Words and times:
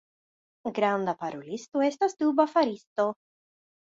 Granda 0.77 1.13
parolisto 1.21 1.85
estas 1.91 2.17
duba 2.25 2.47
faristo. 2.55 3.07